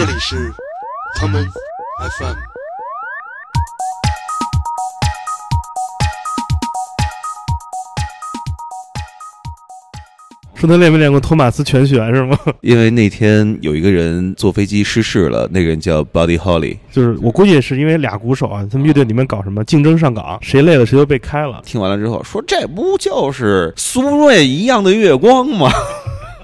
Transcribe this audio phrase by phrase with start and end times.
[0.00, 0.50] 这里是
[1.18, 1.46] common
[2.00, 2.34] FM。
[10.54, 12.38] 说他练没练过托马斯全旋是吗？
[12.62, 16.78] 因为那天有一个人坐飞机失事了，那个人叫 Buddy Holly。
[16.90, 21.60] 就是我估计也是因为俩鼓手啊，他们乐队里面搞什么竞争上岗，谁累了谁就被开了。
[21.66, 25.70] 听完了之后说：“这不就是苏芮一样的月光吗？”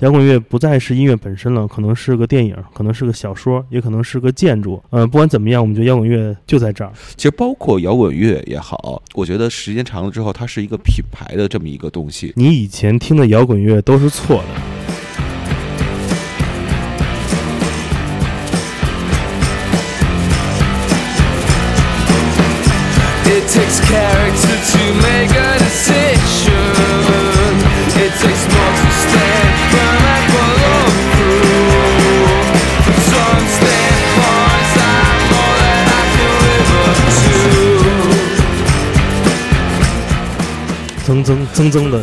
[0.01, 4.83] 摇滚乐不再是音乐本身了，可能是个电影，可能是个小说，也可能是个建筑。
[4.91, 6.93] 呃，不管怎么样，我们觉得摇滚乐就在这儿。
[7.17, 12.33] 其实包括摇滚乐也好，我觉得时间长了之后，它是一个品牌的这么一个东西。
[12.37, 14.76] 你以前听的摇滚乐都是错的。
[41.07, 42.03] 增增增增的，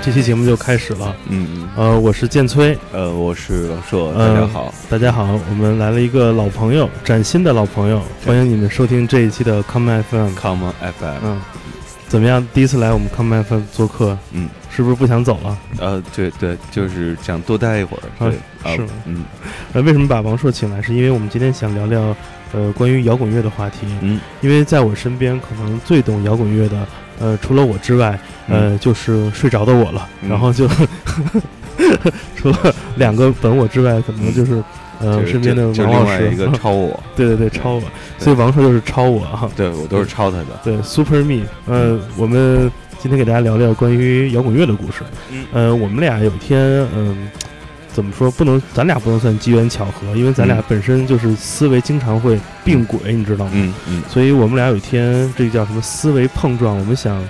[0.00, 1.12] 这期节目就开始了。
[1.28, 4.74] 嗯嗯，呃，我是建崔，呃，我是王硕，呃大家好。
[4.88, 10.28] 大家好，我们来了一个老朋友，崭新的老朋友，欢迎你们收听这一期的 Come FM。
[10.36, 11.40] Common FM，嗯，
[12.06, 12.46] 怎么样？
[12.54, 15.58] 第一次来我们 Come FM 做客，嗯，是不是不想走了？
[15.80, 18.02] 呃，对对，就是想多待一会儿。
[18.24, 19.24] 啊对，啊是吗嗯
[19.72, 20.80] 呃，为什么把王硕请来？
[20.80, 22.14] 是因为我们今天想聊聊，
[22.52, 23.78] 呃，关于摇滚乐的话题。
[24.00, 26.86] 嗯因为在我身边，可能最懂摇滚乐的，
[27.20, 30.08] 呃，除了我之外，呃，就是睡着的我了。
[30.22, 30.68] 嗯然后就
[32.36, 34.62] 除了两个本我之外，可能就是
[35.00, 37.82] 呃身边的王老师一个 超我，对对对，超我，
[38.18, 39.50] 所以王硕就是超我哈。
[39.56, 40.46] 对我都是抄他的。
[40.62, 45.02] 对，Super Me，呃，我们今天给大家聊聊关于摇滚乐的故事。
[45.30, 46.60] 嗯呃，我们俩有一天，
[46.94, 47.28] 嗯、
[47.94, 48.28] 怎么说？
[48.32, 53.52] 不能，咱俩不能算机缘巧合，因为咱俩嗯本身就是思维经常会并轨，你知道吗？
[53.54, 56.76] 嗯嗯所以我们俩有一天，这个叫什么思维碰撞？
[56.76, 57.22] 我们想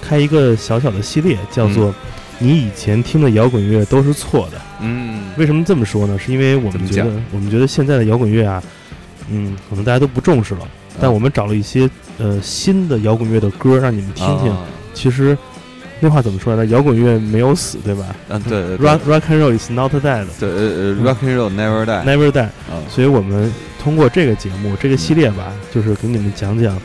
[0.00, 1.94] 开一个小小的系列，叫做
[2.40, 4.58] “你以前听的摇滚乐都是错的”。
[4.80, 6.18] 嗯，为什么这么说呢？
[6.18, 8.62] 是因为我们觉得，我们觉得现在的摇滚乐啊，
[9.30, 10.60] 嗯，可能大家都不重视了。
[10.98, 14.50] 但我们找了一些呃新的摇滚乐的歌，让你们听听。
[14.50, 15.36] 啊其实
[15.98, 16.72] 那话怎么说来着？
[16.72, 22.42] 摇滚乐没有死，对吧嗯，对对对？Rock Rock and Roll is not dead，对呃呃，Rock and Roll Never Die，never die。
[22.42, 23.52] 啊，所以我们
[23.82, 26.78] 通过这个节目、这个系列吧，就是给你们讲讲，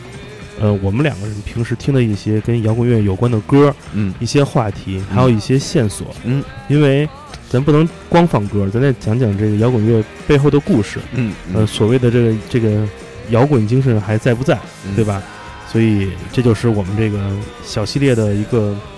[0.60, 6.08] 呃，我们两个人平时听的一些跟摇滚乐有关的歌，嗯一些话题，还有一些线索。
[6.24, 7.08] 嗯因为
[7.50, 11.00] 咱不能光放歌，咱得讲讲这个摇滚乐背后的故事。
[11.14, 12.88] 嗯呃，所谓的这个这个
[13.32, 14.58] 摇滚精神还在不在，
[14.88, 15.22] 嗯对吧？
[15.70, 17.18] 所以这就是我们这个
[17.64, 18.91] 小系列的一个主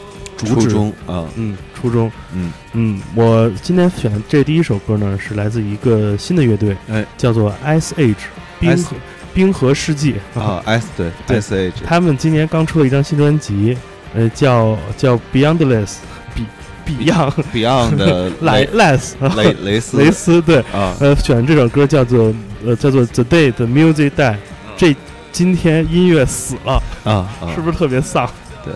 [0.45, 0.69] 初旨。
[0.69, 2.11] 中啊，嗯，初中。
[2.33, 2.51] 嗯。
[2.73, 8.15] 嗯，我今天选的这第一首歌呢，是来自一个新的乐队，哎，叫做 Ice Age
[8.59, 8.95] 冰河
[9.33, 13.77] 冰河世纪啊， S 对对 S H，他们今年刚出了一张新专辑，
[14.13, 15.95] 呃，叫叫 Beyondless
[16.35, 16.45] 比
[16.85, 22.33] Beyond Beyond 的 Less 雷雷斯雷斯对，啊，呃，选的这首歌叫做
[22.65, 24.35] 呃叫做 The Day the Music Die，
[24.77, 24.95] 这
[25.31, 28.29] 今天音乐死了，啊啊，是不是特别丧？
[28.63, 28.73] 对，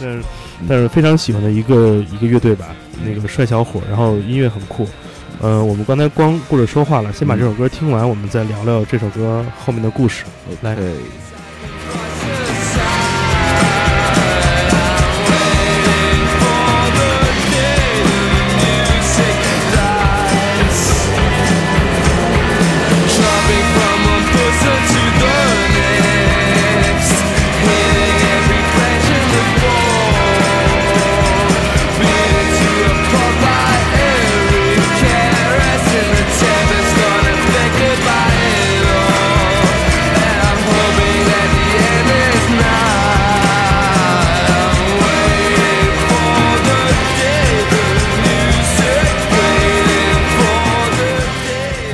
[0.00, 0.22] 但是
[0.68, 4.88] 但是非常喜欢的一个一个乐队吧，那个帅小伙，然后音乐很酷。
[5.40, 7.38] 呃，我们刚才光顾着说话了，先把嗯。
[7.38, 10.24] 这首歌听完，我们再聊聊这首歌后面的故事。
[10.62, 10.74] 来。
[10.74, 10.92] 对，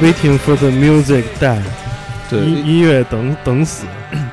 [0.02, 1.60] Waiting for the music die，
[2.30, 3.84] 对音音乐等等死。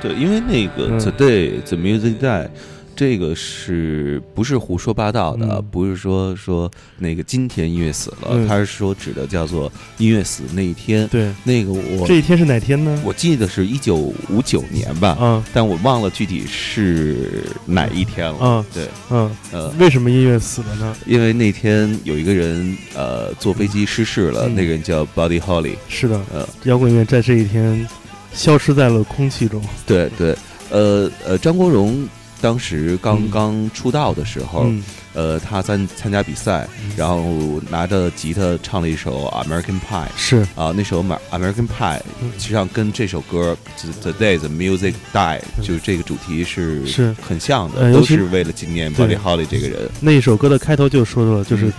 [0.01, 2.47] 对，因为那个嗯 Today the Music Die，
[2.97, 5.47] 这个是不是胡说八道的？
[5.47, 5.65] 嗯。
[5.71, 8.47] 不是说说那个今天音乐死了，嗯。
[8.47, 11.07] 他是说指的叫做音乐死那一天。
[11.09, 12.99] 对，那个我这一天是哪天呢？
[13.05, 15.43] 我记得是一九五九年吧，嗯。
[15.53, 18.37] 但我忘了具体是哪一天了。
[18.41, 18.65] 嗯。
[18.73, 20.95] 对，嗯，呃，为什么音乐死了呢？
[21.05, 24.55] 因为那天有一个人呃坐飞机失事了，嗯。
[24.55, 27.87] 那个人叫 Buddy Holly，是的，呃，摇滚乐在这一天
[28.33, 29.61] 消失在了空气中。
[29.85, 30.35] 对对，
[30.71, 32.07] 呃呃，张国荣
[32.41, 34.83] 当时刚嗯刚出道的时候，嗯。
[35.13, 40.05] 呃，他参参加比赛，然后拿着吉他唱了一首《American Pie》。
[40.15, 40.45] 是。
[40.55, 42.31] 啊，那首《Amer- American Pie》嗯。
[42.37, 43.57] 实际上跟这首歌
[44.01, 47.15] 《The Day the Music Die》就是这个主题是是。
[47.19, 49.07] 很像的，呃都是为了纪念对。
[49.07, 49.89] Buddy Holly 这个人。
[49.99, 51.73] 那一首歌的开头就说了，就是嗯。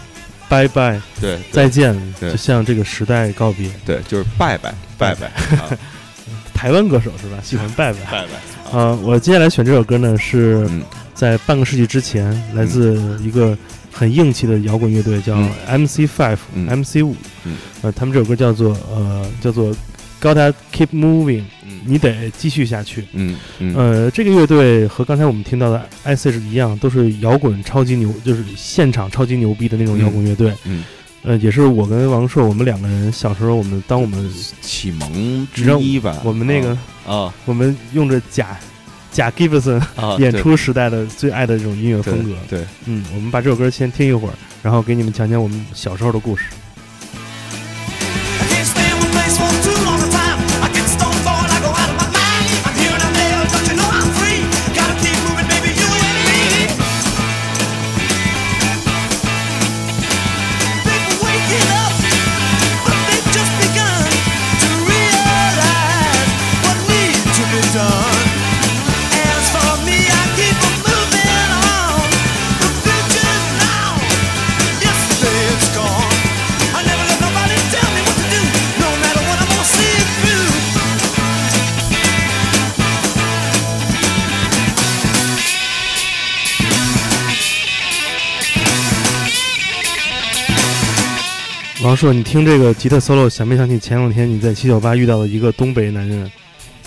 [0.48, 2.32] 拜拜对，再见，对。
[2.32, 3.70] 就向这个时代告别。
[3.86, 5.26] 对，就是拜拜拜拜
[5.58, 5.70] 啊，
[6.52, 7.38] 台湾歌手是吧？
[7.44, 8.00] 喜欢拜拜。
[8.10, 10.82] 拜拜啊，啊，我接下来选这首歌呢，是嗯。
[11.14, 13.58] 在半个世纪之前，来自一个
[13.90, 15.50] 很硬气的摇滚乐队，叫嗯。
[15.66, 16.66] MC Five、嗯。
[16.66, 17.16] MC 五。
[17.44, 17.56] 嗯。
[17.82, 19.74] 呃，他们这首歌叫做呃叫做
[20.22, 21.80] Gotta Keep Moving，嗯。
[21.84, 23.04] 你得继续下去。
[23.14, 23.74] 嗯嗯。
[23.74, 30.52] 呃，这个乐队和刚才我们听到的 Age 一样，都是摇滚超级牛，就是现场超级牛逼的那种摇滚乐队。
[30.66, 30.84] 嗯，
[31.28, 34.32] 呃，也是我跟王硕，我们两个人小时候，我们当我们
[34.62, 36.16] 启蒙之一吧。
[36.24, 36.70] 我们那个、
[37.06, 38.56] 啊我们用着假
[39.12, 42.34] 假 Gibson 啊演出时代的最爱的这种音乐风格。
[42.48, 44.32] 对，嗯，我们把这首歌先听一会儿，
[44.62, 46.44] 然后给你们讲讲我们小时候的故事。
[91.98, 96.30] 硕，你听这个吉他 solo，想没想起前两天你在七九八遇到的一个东北男人？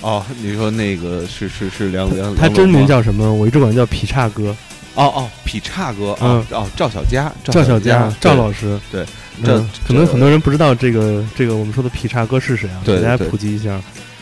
[0.01, 3.33] 哦，你说那个是是是梁梁，他真名叫什么？
[3.33, 4.55] 我一直管他叫劈叉哥，
[4.95, 8.79] 哦哦，劈叉哥啊嗯哦，赵小佳，赵小佳佳，赵老师。
[8.89, 9.05] 对
[9.43, 12.79] 这嗯，可能很多人不知道这个这个我们说的劈叉哥是谁啊？
[12.85, 13.81] 对给大家普及一下。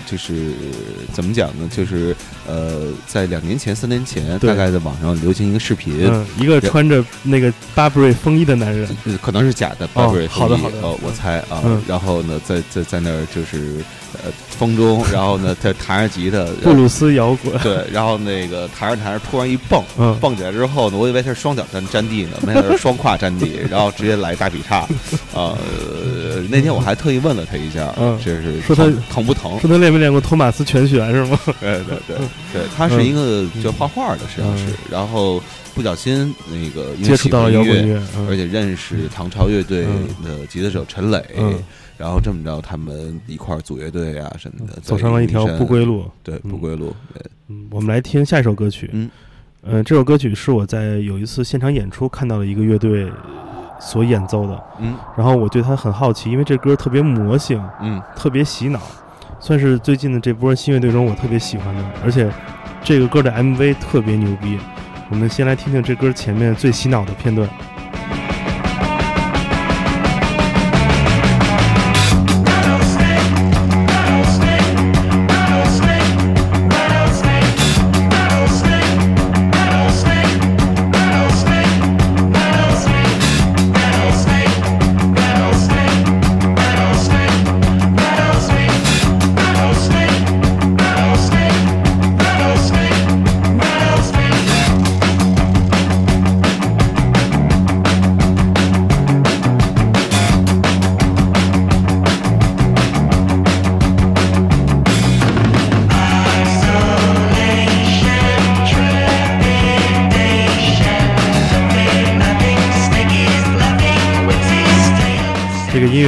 [0.10, 0.54] 就是
[1.14, 1.70] 怎么讲呢？
[1.70, 2.16] 就是
[2.48, 11.82] 呃，在两年前、三年前，大概在网上流行一个视频，嗯，一个穿着那个 Burberry 风衣的男人，呃可能是假的哦 Burberry 好的好的呃，我猜啊嗯。
[11.88, 13.84] 然后呢，在在在那儿就是
[14.24, 17.58] 呃风中，然后呢，他弹着吉他， 布鲁斯摇滚。
[17.60, 24.80] 对，然后那个弹着弹着，突然一蹦，嗯，蹦起来之后呢，我以为他是双脚站站地呢，没想到是双胯站地， 然后直接来大劈叉。
[25.34, 29.60] 啊，呃那天我还特意问了他一下，嗯这是说他疼疼不疼？
[29.60, 31.40] 说他练没练过托马斯全旋是吗？
[31.62, 32.18] 对对对
[32.54, 35.42] 对，他是一个就画画的，实际上是嗯，然后
[35.76, 41.54] 不小心那个接触到了摇滚乐，嗯而且认识唐朝乐队嗯的吉他手陈磊，嗯
[42.00, 46.52] 然后这么着他们一块儿组乐队啊什么的，走上了一条不归路，对嗯。
[46.52, 47.22] 不归路，对。
[47.50, 48.90] 嗯，我们来听下一首歌曲。
[48.94, 49.12] 嗯，
[49.64, 53.12] 呃，这首歌曲是我在有一次现场演出看到了一个乐队
[53.82, 54.96] 所演奏的，嗯。
[55.18, 58.02] 然后我对它很好奇，因为这歌特别魔性，嗯。
[58.16, 58.80] 特别洗脑，
[59.42, 62.32] 算是最近的这波新乐队中我特别喜欢的，而且
[62.82, 64.58] 这个歌的 MV 特别牛逼。
[65.10, 67.50] 我们先来听听这歌前面最洗脑的片段。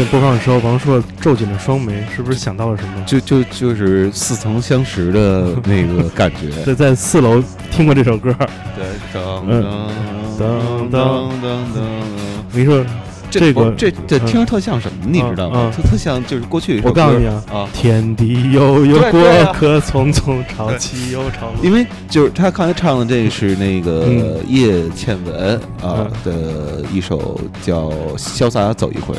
[0.01, 3.03] 乐播放的时候，王硕皱紧了双眉，是不是想到了什么？
[3.05, 8.36] 就就就是似曾相识的那个感觉， 在在四楼听过这首歌，
[8.75, 9.88] 对，噔嗯
[10.39, 11.00] 噔噔噔
[11.43, 11.81] 噔噔。
[12.50, 12.84] 我跟你说，
[13.40, 15.72] 这个哦这这嗯听着特像什么，你知道吗嗯？
[15.72, 19.22] 特特像就是过去我告诉你啊，啊，天地悠悠，过
[19.54, 21.64] 客匆匆，潮起又潮落。
[21.64, 29.16] 因为就是他刚才唱的这个是那个嗯叶倩文啊嗯的一首叫《潇洒走一回》，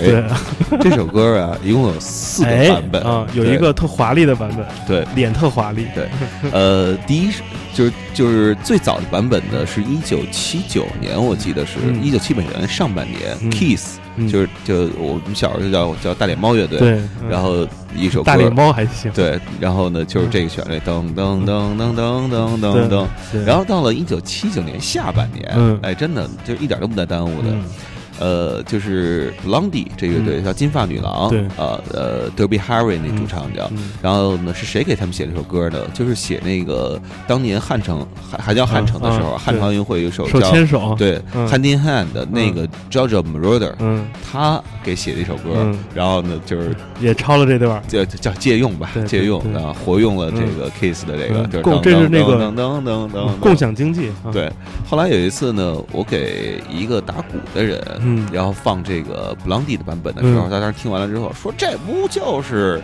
[0.81, 5.87] 这首歌啊，一共有四个哎版本啊，有一个特华丽的版本，对脸特华丽。
[5.95, 6.09] 对，
[6.53, 7.43] 呃，第一是
[7.75, 12.03] 就是就是最早的版本呢，是一九七九年，我记得是嗯。
[12.03, 13.51] 一九七九年上半年、嗯。
[13.51, 14.29] Kiss，、嗯。
[14.29, 16.91] 就是就我们小时候就叫叫大脸猫乐队，对，
[17.23, 17.29] 嗯。
[17.31, 23.07] 然后一首歌大脸猫还行，对，然后呢就是这个旋律，噔噔噔噔噔噔噔
[23.45, 25.79] 然后到了一九七九年下半年，嗯。
[25.83, 27.65] 哎，真的就一点都不带耽误的，嗯
[28.23, 31.45] 呃，就是 Blondie 这乐队叫金发女郎，对。
[31.57, 33.91] 呃呃，Debbie Harry 那主唱叫，嗯。
[34.01, 35.79] 然后呢，是谁给他们写这首歌呢？
[35.93, 41.49] 就是写那个当年汉城还还叫汉城的时候，汉城奥运会有一首手叫牵手，对、嗯。
[41.49, 45.77] Hand in Hand 的那个 Georgia Moroder，、嗯，他给写的一首歌，嗯。
[45.93, 54.49] 然后呢，就是也抄了这段儿，叫叫借用吧借用啊，活用了这个 Kiss 的这个，嗯就是噔共这是那个噔噔噔噔噔共享经济，啊，对，
[54.89, 57.81] 后来有一次呢，我给一个打鼓的人，
[58.17, 58.29] 嗯。
[58.33, 60.51] 然后放这个 Blondie 的版本的时候，嗯。
[60.51, 62.83] 他当时听完了之后说：“这不就是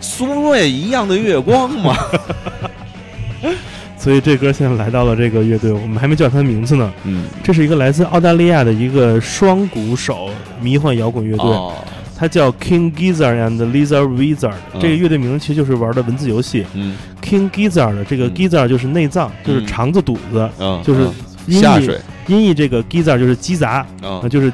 [0.00, 1.96] 苏芮一样的月光吗？
[3.96, 11.74] 所以这歌现在来到了这个乐队，我们还没叫他的名字呢。？”嗯，这是一个来自澳大利亚的一个双鼓手迷幻摇滚乐队，哦，
[12.16, 14.54] 它叫 King Gizzard and Lizard Wizard。
[14.72, 14.80] 嗯。
[14.80, 16.64] 这个乐队名字其实就是玩的文字游戏。
[16.74, 16.96] 嗯。
[17.22, 18.34] King Gizzard 这个嗯。
[18.34, 19.66] Gizzard 就是内脏，就是嗯。
[19.66, 21.14] 肠子肚子，嗯，就是嗯。
[21.46, 24.52] 音译下水，音译这个 Gizzard 就是鸡杂，啊啊，就是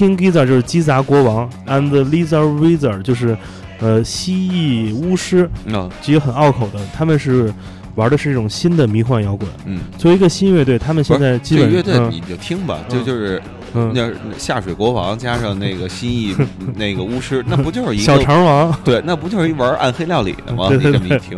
[0.00, 3.36] King Gizzard 就是鸡杂国王，and Lizard Wizard 就是
[3.80, 6.80] 呃蜥蜴巫师，嗯其实很拗口的。
[6.96, 7.52] 他们是
[7.96, 9.46] 玩的是一种新的迷幻摇滚。
[9.66, 13.42] 嗯，作为一个新乐队，他们现在基本嗯乐队你就听吧，就嗯就是
[13.74, 20.68] 嗯那下水国王加上那个蜥蜴 那个巫师，那不就是一个小个肠王，对，那不就是一玩暗黑料理的吗？
[20.70, 21.36] 对对你这么一听，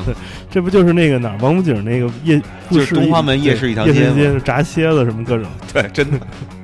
[0.48, 2.40] 这不就是那个哪儿王府井那个夜
[2.70, 5.46] 就是东华门夜市一条夜街市街炸蝎子什么各种。
[5.72, 6.20] 对，真的，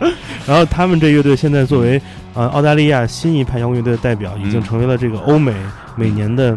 [0.46, 2.00] 然后他们这乐队现在作为
[2.34, 4.62] 呃澳大利亚新一派摇滚乐队的代表，已经嗯。
[4.62, 5.54] 成为了这个欧美
[5.94, 6.56] 每年的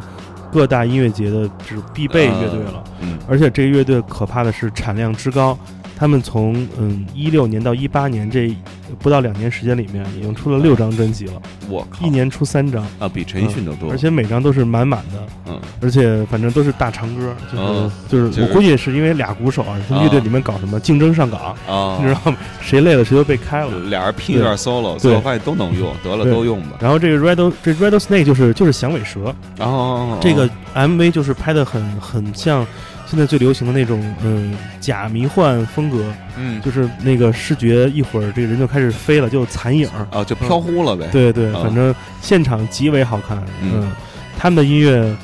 [0.52, 2.84] 各大音乐节的这种必备乐队了。
[3.02, 3.20] 嗯。
[3.28, 5.58] 而且这个乐队可怕的是产量之高，
[6.04, 8.54] 他们从嗯一六年到一八年这
[9.00, 22.38] 不到两年时间里面，已经出了六张专辑了，我靠一，年出三张，啊，比陈奕迅都多，而且每张都是满满的，嗯而且反正都是大长歌，就是、哦就是就是我估计是因为俩鼓手啊，他们乐队里面搞什么竞争上岗，啊，你知道吗？
[22.60, 23.72] 谁累了谁都被开了。
[23.88, 26.80] 俩人拼一段 solo，最后发现都能用，得了都用吧。
[26.82, 32.68] 然后这个 Rattle 这 Rattlesnake 就是就是响尾蛇，然后这个 MV 就是拍的很很像
[33.14, 39.88] 现在最流行的那种嗯假迷幻风格，嗯就是那个视觉一会儿这个人就开始飞了，就残影。
[40.10, 41.08] 啊就飘忽了呗。
[41.12, 41.94] 对对，啊反正
[42.24, 43.38] 现场极为好看。
[43.62, 43.92] 嗯嗯，
[44.36, 45.16] 他们的音乐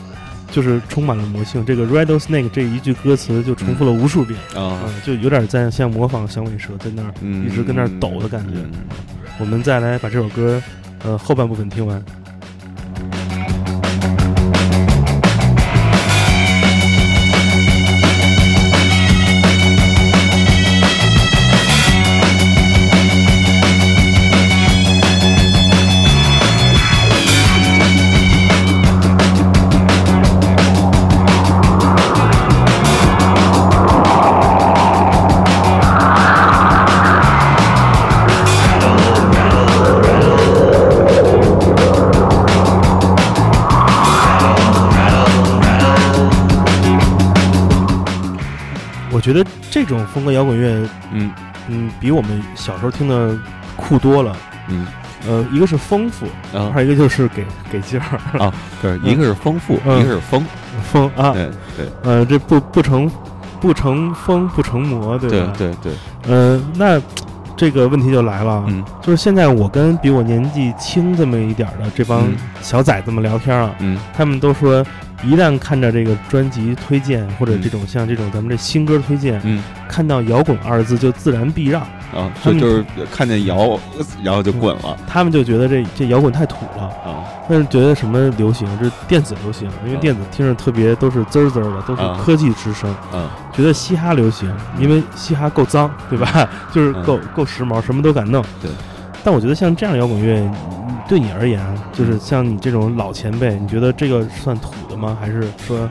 [0.52, 1.66] 就是充满了魔性。
[1.66, 8.60] 这个 Rattlesnake 这一句歌词就重复了无数遍，啊，嗯，就有点在像模仿响尾蛇在那儿嗯一直跟那儿抖的感觉。
[8.60, 8.72] 嗯
[9.40, 10.62] 我们再来把这首歌
[11.04, 12.04] 呃后半部分听完。
[49.32, 51.32] 觉得这种风格摇滚乐，嗯。
[51.72, 53.38] 嗯，比我们小时候听的
[53.76, 54.36] 酷多了。
[54.70, 54.88] 嗯。
[55.28, 56.26] 呃，一个是丰富，
[56.58, 56.72] 啊。
[56.74, 60.00] 还有一个就是给给劲儿，啊，对，一个是丰富，嗯。
[60.00, 60.44] 一个是疯，
[60.82, 61.88] 疯啊，对对。
[62.02, 63.12] 呃，这不不成
[63.62, 65.54] 不成风不成魔，对吧？
[65.56, 65.94] 对对
[66.24, 67.00] 对，呃，那
[67.56, 68.84] 这个问题就来了，嗯。
[69.02, 72.36] 就是现在我跟比我年纪轻这么一点的这帮嗯。
[72.62, 74.00] 小崽子们聊天啊，嗯。
[74.18, 74.84] 他们都说，
[75.24, 81.82] 一旦看着这个专辑推荐或者嗯这种像这种咱们这新歌推荐，嗯看到摇滚二字就自然避让，
[82.16, 83.78] 啊，就就是看见摇，
[84.24, 86.84] 然后就滚了他们就觉得这这摇滚太土了。
[86.84, 88.68] 啊但是觉得什么流行？
[88.80, 92.88] 这电子流行，因为嗯电子听着特别都是滋儿滋儿的，都是啊科技之声。
[93.12, 94.48] 啊觉得嘻哈流行，
[94.80, 96.48] 因为嘻哈够脏，对吧？
[96.72, 98.44] 就是够够时髦，什么都敢弄。
[98.62, 98.70] 对。
[99.24, 100.79] 但我觉得像这样的摇滚乐，嗯
[101.10, 101.60] 对你而言，
[101.92, 105.18] 就是像你这种老前辈，你觉得这个算土的吗？
[105.20, 105.90] 还是说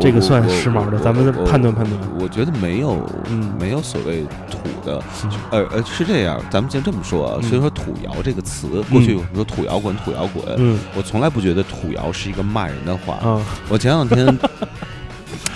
[0.00, 0.98] 这个算时髦的？
[0.98, 2.00] 咱们判断判断。
[2.18, 7.38] 我觉得没有，嗯没有所谓土的，嗯呃呃，是这样，咱们先这么说啊。
[7.40, 13.20] 嗯所以说“土摇”这个词，过去我们说土摇滚，土摇滚，嗯我从来不觉得土摇是一个骂人的话。
[13.24, 14.26] 嗯，我前两天，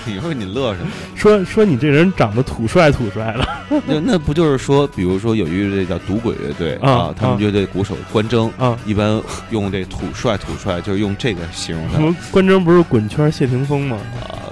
[0.14, 0.88] 你说你乐什么？
[1.14, 3.34] 说说你这人长得土帅土帅
[3.68, 9.20] 的，那那不就是说，比如说有一乐队叫赌鬼乐队啊啊，他们啊乐队鼓手关征啊一般
[9.50, 13.98] 用这土帅土帅，就是用这个形容他关征不是滚圈谢霆锋吗？
[14.20, 14.44] 啊。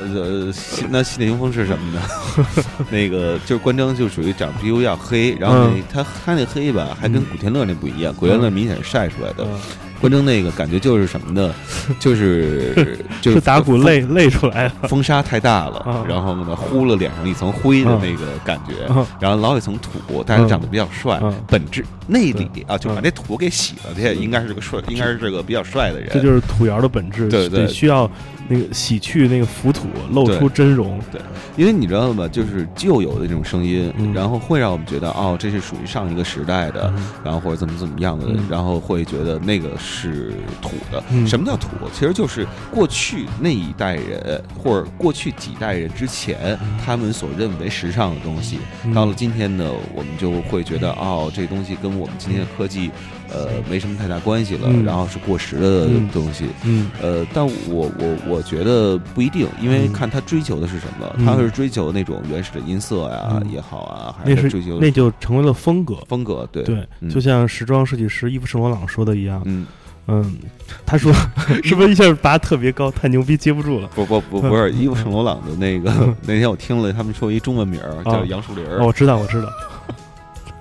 [0.00, 0.52] 呃呃，
[0.90, 2.00] 那谢霆锋是什么呢？
[2.88, 9.58] 那个就是关征就属于长皮肤要黑，然后他他那黑吧，还跟古天乐那不一样，古天乐明显是晒出来的，嗯
[10.00, 11.52] 关征那个感觉就是什么呢？
[11.98, 14.72] 就是就是打鼓累累出来了。
[14.88, 26.08] 风沙太大了啊，然后呢呼了脸上一层灰的啊那个感觉啊，然后老有一层土，但是长得比较帅啊，本质内里啊就把啊这土给洗了，这也应该是个帅，应该是这个比较帅的人。
[26.12, 27.66] 这就是土窑的本质，对对。
[27.68, 28.10] 需要
[28.48, 30.98] 那个洗去那个浮土，露出真容。
[31.12, 31.20] 对。
[31.56, 32.26] 因为你知道吗？
[32.28, 34.12] 就是旧有的这种声音，嗯。
[34.14, 37.04] 然后会让我们觉得哦，这是属于上一个时代的，嗯。
[37.24, 38.38] 然后或者怎么怎么样的，嗯。
[38.48, 41.02] 然后会觉得那个是土的。
[41.10, 41.26] 嗯。
[41.26, 41.68] 什么叫土？
[41.92, 48.92] 其实就是过去那一代人，或者过去几代人之前，他们所认为时尚的东西，嗯。
[48.92, 52.90] 到了今天呢，我们就会觉得哦，这东西跟我们今天的科技，
[53.30, 54.84] 呃，没什么太大关系了，嗯。
[54.84, 56.46] 然后是过时的嗯东西。
[56.64, 56.90] 嗯。
[57.00, 59.92] 呃，但我我我觉得不一定，因为嗯。
[59.92, 61.24] 看他追求的是什么，嗯。
[61.24, 63.50] 他是追求那种原始的音色呀、嗯。
[63.50, 65.96] 也好啊，还那是是追求那就成为了风格。
[66.06, 66.62] 风格，对。
[66.62, 67.08] 对，嗯。
[67.08, 69.66] 就像时装设计师伊夫圣罗朗说的一样，嗯，
[70.10, 70.38] 嗯，
[70.86, 71.12] 他说
[71.62, 73.88] 是不是一下拔特别高，太牛逼，接不住了？
[73.94, 79.48] 不不不不是伊夫圣罗朗的那个，那天我听了他们说一中文名儿叫啊杨树林儿哦，我知道，我知道，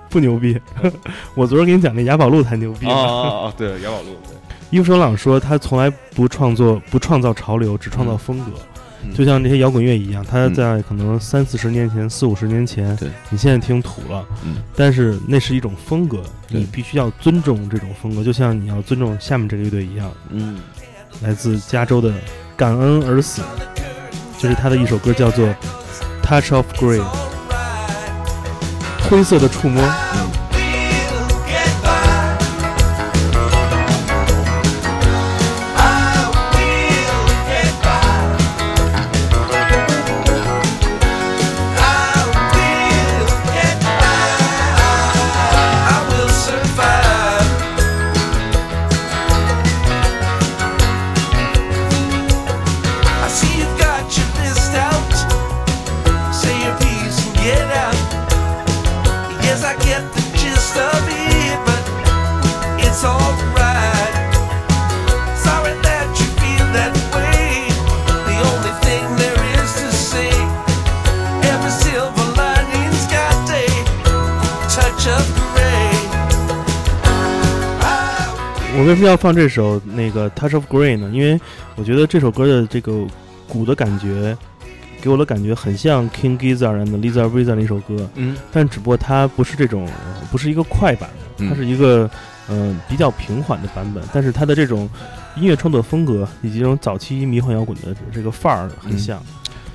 [0.10, 0.60] 不牛逼。
[1.34, 2.96] 我昨儿给你讲那雅宝路才牛逼哦呢。
[2.96, 4.36] 哦哦，对，雅宝路，对
[4.70, 8.51] 伊夫圣罗朗说，他从来不创作、不创造潮流，只创造风格。
[8.54, 8.76] 嗯
[9.16, 10.54] 就像这些摇滚乐一样，他嗯。
[10.54, 13.10] 在可能三四十年前、四五十年前，对。
[13.30, 14.58] 你现在听土了，嗯。
[14.75, 20.12] 但是那是一种风格，你必须要尊重这种风格，就像你要尊重下面这个乐队一样。
[20.30, 20.60] 嗯。
[21.22, 22.13] 来自加州的
[22.56, 23.42] 感恩而死，
[24.38, 25.48] 就是他的一首歌，叫做
[26.22, 27.00] 《Touch of Grey》，
[29.10, 29.82] 灰色的触摸。
[29.84, 30.37] 嗯
[78.88, 81.12] 为什么要放这首那个《Touch of Grey》呢？
[81.13, 81.38] 因为
[81.76, 83.06] 我觉得这首歌的这个
[83.45, 84.36] 鼓的感觉，
[85.02, 88.38] 给我的感觉很像 King Gizzard and Lisa Visa 的一首歌，嗯。
[88.50, 91.50] 但只不过它不是这种，呃不是一个快版的，嗯。
[91.50, 92.10] 它是一个
[92.47, 94.89] 嗯、呃比较平缓的版本，但是它的这种
[95.36, 98.97] 音乐创作风格以及这种早期迷幻摇滚的这个范儿很嗯。
[98.97, 99.21] 像。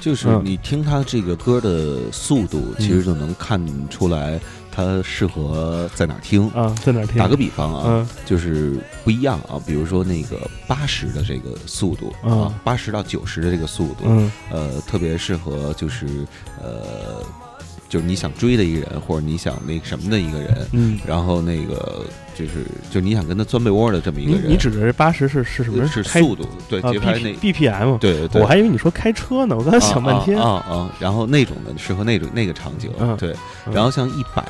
[0.00, 0.40] 就是嗯。
[0.42, 4.40] 你听他这个歌的速度，其实就能看出来
[4.72, 6.48] 他适合在哪儿听。
[6.50, 7.16] 啊，在哪儿听？
[7.18, 16.26] 打个比方啊，嗯就是不一样啊，比如说那个八十的这个速度嗯啊，八十到九十的这个速度，嗯呃，特别适合就是
[16.60, 17.22] 呃，
[17.88, 22.04] 就是你想追的一个人，或者你想那什么的一个人，嗯，然后那个
[22.34, 25.86] 就是就你想跟他钻被窝的这么一个人，你你指的是八十是是什么？
[25.86, 27.96] 是速度，对啊节拍那 B P M。
[27.98, 30.38] 对对对，我还以为你说开车呢，我刚才想半天。
[30.38, 33.34] 啊啊然后那种的适合那种那个场景，嗯对，
[33.66, 34.44] 嗯然后像一百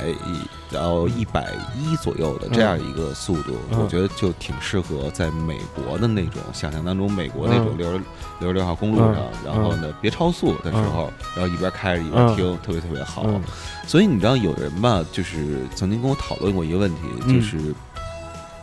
[0.70, 8.00] 然后一百一左右的这样一个速度，嗯我觉得就挺适合在美国的那种想象当中，美国那种嗯六十
[8.40, 13.24] 六十六号公路上，嗯然后呢别超速的时候，然后一边开着一边嗯听，特别特别好。
[13.26, 13.40] 嗯
[13.84, 17.74] 所以你知道有人吧，就是曾经跟我讨论过一个问题，嗯就是。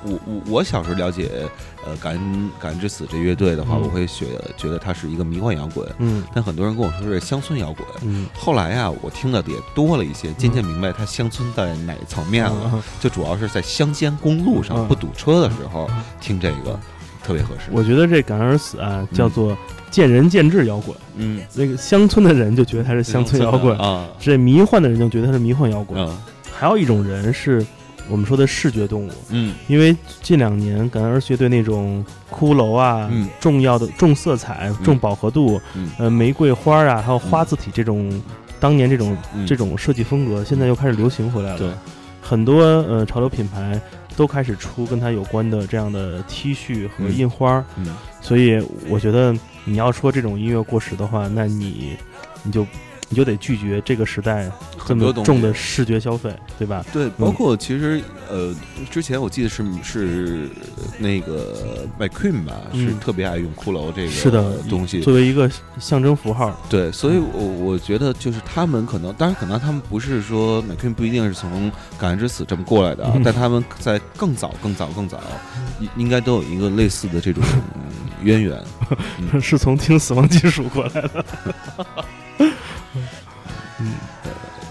[0.04, 1.30] 我我我小时候了解，
[1.86, 7.86] 呃，感恩感恩之死这乐队的话，嗯我会觉觉得它是一个迷幻摇滚，嗯但很多人跟我说是乡村摇滚。
[8.04, 12.72] 嗯，后来呀、我听的也多了一些，渐渐明白它乡村在哪层面了。
[12.74, 16.80] 嗯就主要是在乡间公路上嗯不堵车的时候嗯听这个
[17.24, 17.70] 特别合适。
[17.72, 19.58] 我觉得这感恩而死啊，叫做
[19.92, 20.96] 见仁见智摇滚。
[21.18, 26.00] 嗯，那个乡村的人就觉得它是乡村摇滚，啊，这迷幻的人就觉得它是迷幻摇滚。
[26.02, 26.18] 嗯
[26.52, 27.66] 还有一种人是
[28.10, 29.56] 我们说的视觉动物，嗯。
[29.68, 33.30] 因为近两年感恩而死乐队那种骷髅啊、嗯。
[33.40, 35.90] 重要的重色彩、重饱和度、嗯。
[36.00, 38.22] 呃玫瑰花啊，还有花字体这种，
[38.60, 39.46] 当年这种嗯。
[39.46, 41.58] 这种设计风格，现在又开始流行回来了。
[41.58, 41.72] 对，
[42.22, 43.80] 很多呃潮流品牌
[44.18, 47.18] 都开始出跟它有关的这样的 T 恤和嗯。
[47.18, 47.96] 印花，嗯。
[48.22, 51.96] 所以我觉得你要说这种音乐过时的话，那你
[52.44, 52.66] 你就
[53.10, 56.86] 你就得拒绝这个时代这么很多东重的视觉消费，对吧？
[56.94, 58.54] 对，包括其实呃，
[58.92, 60.48] 之前我记得是是
[61.00, 65.02] 那个 McQueen 吧，嗯是特别爱用骷髅这个是的东西。
[65.02, 75.20] 作为一个象征符号，对，所以我我觉得就是他们可能，当然可能他们不是说 McQueen 不一定是从《感恩之死》这么过来的但他们在更早、更早、更早，
[75.80, 77.44] 应应该都有一个类似的这种
[77.74, 77.92] 嗯
[78.22, 78.64] 渊源。
[79.42, 81.26] 是从听死亡金属过来的。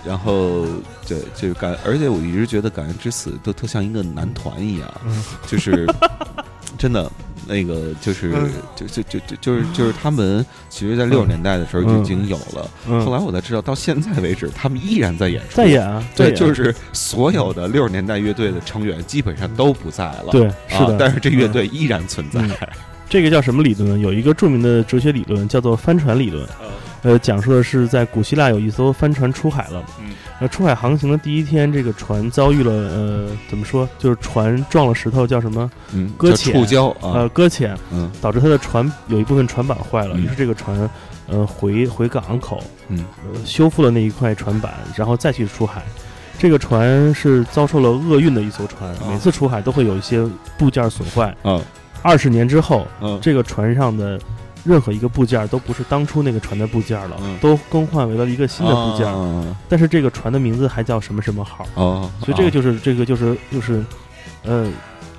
[0.05, 0.65] 然后，
[1.07, 5.23] 对，就是感，而且我一直觉得《感恩之死》都特像一个男团一样，嗯。
[5.47, 5.87] 就是
[6.79, 7.11] 真的
[7.47, 8.51] 那个，就是嗯。
[8.77, 12.71] 就就就就就是就是他们，其实，在六十年代的时候就已经有了。
[12.89, 21.53] 嗯，后来我才知道，到现在为止，他们依然在演出，在演啊，对，就是所有的六十年代乐队的成员基本上都不在了，对，是啊的。，但是这乐嗯。
[21.53, 22.41] 队依然存在。
[22.41, 22.51] 嗯。
[23.11, 23.99] 这个叫什么理论呢？
[23.99, 26.47] 有一个著名的哲学理论叫做帆船理论，
[27.03, 35.71] 呃，讲述的是在古希腊有一艘帆船出海了，嗯，呃，出海航行的第一天，这个船遭遇了呃，怎么说，就是船撞了石头，叫什么？
[35.93, 40.91] 嗯，搁浅触礁呃，啊，搁浅，嗯导致它的船有一部分船板坏了，嗯于是这个船，
[41.29, 45.83] 呃，回回港口，嗯呃，修复了那一块船板，然后再去出海。
[46.41, 50.25] 这个船是遭受了厄运的一艘船，哦每次出海都会有一些
[50.57, 51.35] 部件损坏。
[51.45, 51.61] 嗯
[52.01, 54.17] 二十年之后，嗯，这个船上的
[54.65, 57.39] 任何一个部件都不是当初那个船的部件了，嗯。
[57.41, 59.07] 都更换为了一个新的部件。
[59.07, 63.85] 啊但是这个船的名字还叫什么什么号，哦，所以这个就是这个就是就是，
[64.45, 64.71] 呃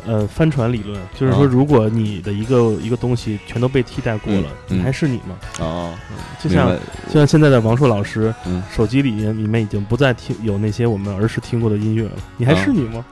[0.06, 1.46] 呃，帆船理论，就是说，哦。
[1.46, 5.36] 如果你的一个一个东西全都被替代过了，嗯你还是你吗？
[5.60, 5.94] 哦，
[6.42, 6.76] 就像
[7.08, 8.64] 就像现在的王硕老师，嗯。
[8.74, 13.04] 手机里面里面已经不再听有那些我们儿时听过的音乐了，你还是你吗？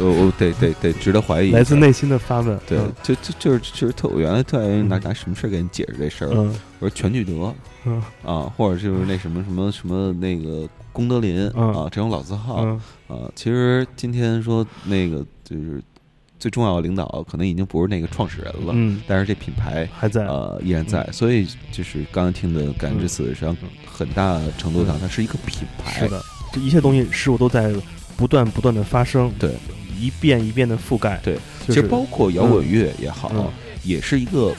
[0.00, 2.58] 我我得得得值得怀疑，来自内心的发问。
[2.66, 6.54] 对嗯，就就就是就是特，我原来特爱拿拿什么事儿给你解释这事儿，嗯。
[6.78, 8.02] 我说全聚德嗯。
[8.24, 12.80] 啊，或者就是那什么什么什么那个功德林嗯啊这种老字号嗯。
[13.08, 15.82] 啊，其实今天说那个就是
[16.38, 20.24] 最重要的领导可能已经不是那个创始人了，嗯，但是这品牌还在。
[20.26, 27.70] 呃依然在，所以就是刚刚听的《感恩之死》，实际上很大程度上它是一个品牌，是的，这一切东西事物都在
[28.16, 29.50] 不断不断的发生，对，
[30.00, 31.20] 一遍一遍的覆盖。
[31.22, 31.34] 对，
[31.66, 33.46] 就是其实包括摇滚乐也好，嗯
[33.82, 34.54] 也是一个，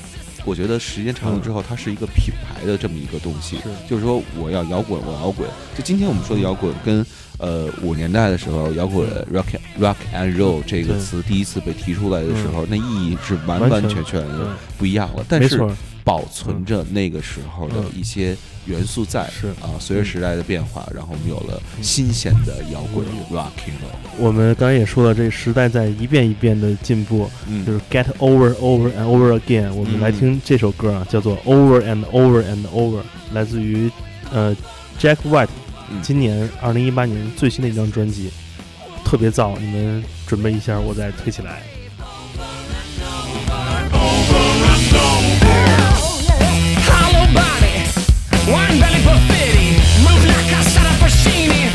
[0.45, 3.57] 我觉得时间长了之后，它是一个品牌的这么一个东西。
[3.57, 5.47] 是就是说，我要摇滚，我摇滚。
[5.77, 7.05] 就今天我们说的摇滚，跟
[7.37, 9.45] 呃五年代的时候摇滚 rock
[9.79, 15.25] rock and roll 这个词第一次被提出来的时候，那意义是完完全全的不一样了。
[15.27, 15.59] 但是
[16.03, 19.29] 保存着那个时候的嗯一些元素在。
[19.29, 23.97] 是啊，随着时代的变化，然后我们有了新鲜的摇滚 rocking roll。
[24.17, 29.73] 我们刚才也说了，这时代在一遍一遍的进步，嗯就是 get over over and over again。
[29.73, 33.01] 我们来听这首歌啊，叫做 Over and Over and Over，
[33.33, 33.89] 来自于
[34.31, 34.55] 呃
[34.99, 35.49] Jack White，
[35.89, 38.29] 嗯今年二零一八年最新的一张专辑，
[39.03, 41.63] 特别燥，你们准备一下，我再推起来。
[48.51, 51.70] One belly for 30, move like a Sarah Puccini.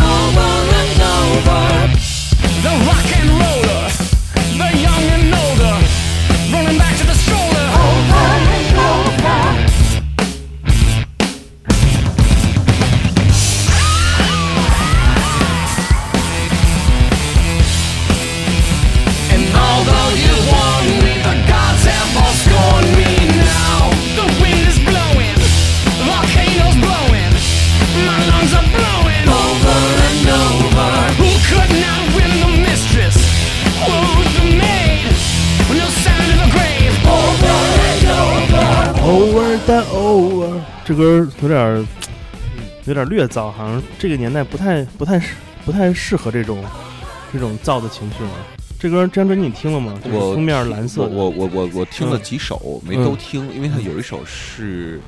[40.96, 41.84] 歌有点儿
[42.86, 46.64] 有点儿略燥，好像这个年代不太不太适不太适合这种
[47.32, 48.30] 这种燥的情绪了。
[48.78, 49.94] 这歌这张专辑你听了吗？
[50.02, 55.00] 封面蓝色我的，我我我我听了嗯几首，没都听，因为它有一首是。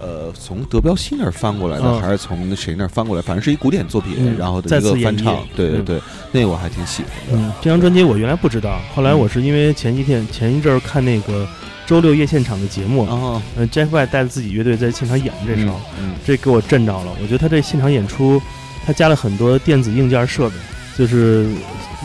[0.00, 3.22] 呃，从德彪西那儿翻过来的，嗯还是从那谁那儿翻过来？
[3.22, 6.00] 反正是一古典作品，嗯然后的一个翻唱对对对，
[6.32, 7.38] 那个我还挺喜欢的。
[7.38, 11.46] 嗯，这张专辑我原来不知道，后来我是因为前几天前一阵儿看那个
[11.86, 17.12] 周六夜现场的节目，哦，嗯，Jeff White 带着自己乐队在现场演这首，嗯这给我震着了。
[17.20, 18.40] 我觉得他这现场演出，
[18.86, 20.56] 他加了很多电子硬件设备，
[20.96, 21.46] 就是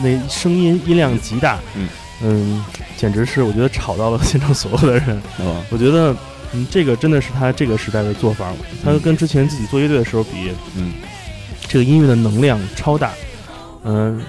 [0.02, 1.88] 那声音音量极大，嗯
[2.22, 2.64] 嗯
[2.96, 5.22] 简直是我觉得吵到了现场所有的人。
[5.70, 6.14] 我觉得，
[6.52, 8.52] 嗯，这个真的是他这个时代的做法。
[8.84, 10.92] 他跟之前自己做乐队的时候比，嗯
[11.66, 13.12] 这个音乐的能量超大，
[13.84, 14.20] 嗯、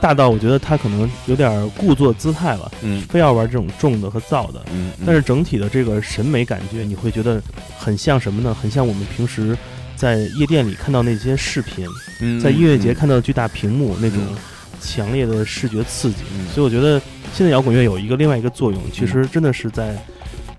[0.00, 3.02] 大到我觉得他可能有点故作姿态了，嗯。
[3.02, 4.64] 非要玩这种重的和燥的。
[4.72, 7.42] 嗯，但是整体的这个审美感觉，你会觉得
[7.78, 8.54] 很像什么呢？
[8.54, 9.56] 很像我们平时
[9.94, 11.86] 在夜店里看到那些视频，
[12.20, 14.36] 嗯在音乐节看到巨大屏幕那种嗯。
[14.80, 16.22] 强烈的视觉刺激。
[16.34, 16.46] 嗯。
[16.54, 17.00] 所以我觉得
[17.34, 19.94] 现在摇滚乐有一个另外一个作用，其实真的是在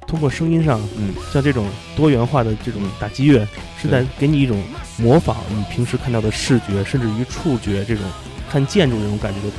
[0.06, 3.47] 通过声音上，嗯，像这种多元化的这种打击乐，
[3.82, 4.62] 是在给你一种
[4.97, 8.04] 模仿你平时看到的视觉，甚至于触觉这种
[8.52, 9.54] 看建筑那种感觉的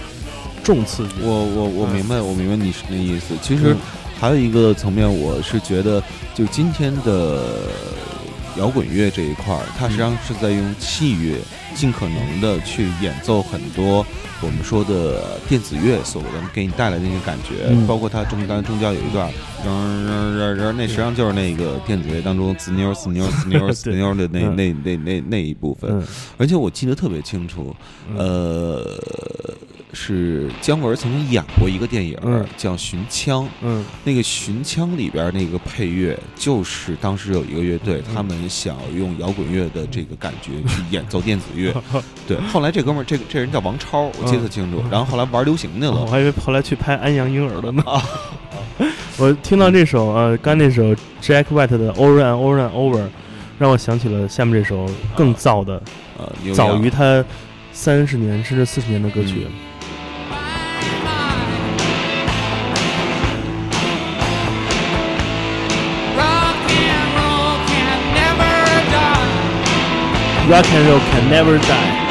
[0.62, 1.14] 重刺激。
[1.22, 3.34] 我我我嗯明白，我明白你是那意思。
[3.40, 3.76] 其实嗯
[4.20, 6.02] 还有一个层面，我是觉得，
[6.34, 7.42] 就今天的
[8.56, 11.38] 摇滚乐这一块儿，它实际上是在用器乐
[11.74, 14.04] 尽可能的去演奏很多
[14.40, 19.30] 我们说的电子乐所能给你带来的那些感觉，嗯包括它中刚中间有一段，
[19.64, 25.90] 然然然然，那实际上就是那个电子乐当中滋妞滋妞滋妞滋妞的那嗯那那那那一部分。
[25.92, 26.04] 嗯，
[26.38, 27.74] 而且我记得特别清楚，
[28.08, 28.98] 嗯呃，
[29.92, 33.44] 是姜文曾经演过一个电影，嗯叫《寻枪》。
[33.62, 41.74] 嗯那个《寻枪》里边那个配乐，就是当时有一个乐队，嗯他们想用摇滚乐的这个感觉去演奏电子乐。
[42.26, 44.82] 对，后来这哥们儿，这个这人叫王超，我记得特清楚。
[44.90, 45.92] 然后后来玩流行去了。
[45.92, 47.84] 哦我还以为后来去拍安阳婴儿了呢。
[49.18, 53.04] 我听到这首呃，刚那首 Jack White 的 Over and Over and Over，
[53.58, 55.80] 让我想起了下面这首更燥的，
[56.18, 57.22] 呃，牛早于他
[57.72, 59.46] 三十年甚至四十年的歌曲。
[70.52, 72.01] Rock and roll can never die。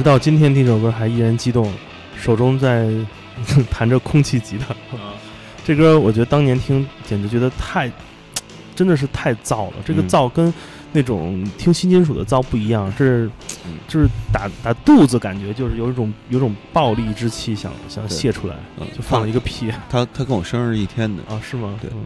[0.00, 1.70] 直到今天听这首歌还依然激动，
[2.18, 2.88] 手中在
[3.70, 4.74] 弹着空气吉他。
[5.62, 7.92] 这歌我觉得当年听简直觉得太，
[8.74, 9.74] 真的是太燥了。
[9.84, 10.52] 这个嗯燥跟
[10.90, 13.30] 那种听新金属的燥不一样，这是
[13.66, 21.22] 嗯 就是打打肚子，感觉就是有一种有种暴力之气想想泄出来，嗯就放了一个屁他他跟我生日一天的。
[21.28, 21.38] 啊？
[21.44, 21.78] 是吗？
[21.82, 22.00] 对嗯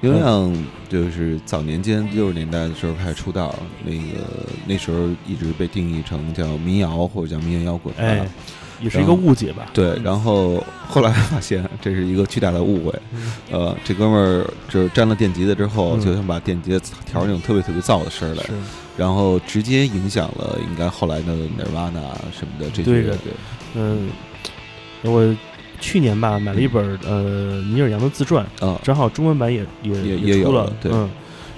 [0.00, 4.24] 刘亮就是早年间六十年代的时候开始出道，那个
[4.66, 7.92] 那时候一直被定义成叫民谣或者叫民谣摇滚。
[7.96, 8.24] 哎，
[8.80, 9.66] 也是一个误解吧？
[9.74, 12.94] 对，嗯然后后来发现这是一个巨大的误会。
[13.12, 18.52] 嗯呃，这哥们儿就是沾了电吉他之后，嗯就想把电吉他调那种特别特别燥的声儿来，是
[18.96, 23.32] 然后直接影响了应该后来的 Nirvana 什么的这些对的乐队。
[23.74, 24.10] 嗯，
[25.02, 25.36] 我
[25.80, 31.08] 去年吧买了一本呃尼尔杨的自传，啊，正好中文版也也也也出了嗯，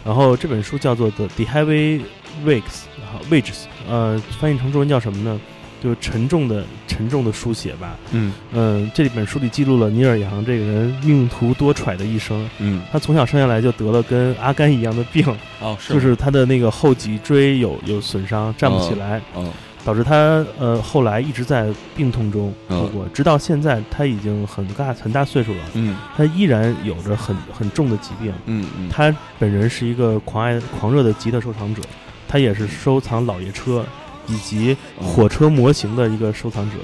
[0.05, 2.01] 然后这本书叫做《The The Heavy
[2.45, 5.41] 然后 Wages，呃，翻译成中文叫什么呢？
[5.83, 7.97] 就是沉重的沉重的书写吧。
[8.13, 12.47] 嗯嗯，这里本书里记录了尼尔杨这个人命途多舛的一生。
[12.59, 15.25] 嗯，他从小生下来就得了跟阿甘一样的病，
[15.59, 19.23] 哦，是就是他的那个后脊椎有有损伤，站不起哦来。
[19.33, 19.51] 哦，
[19.85, 28.33] 导致他呃后来一直在病痛中度过，嗯直到现在他已经很大很大岁数了，嗯他依然有着很很重的疾病。
[28.47, 31.83] 嗯嗯，他本人是一个狂爱狂热的吉他收藏者，
[32.29, 33.85] 他也是收藏老爷车
[34.27, 36.77] 以及火车模型的一个收藏者。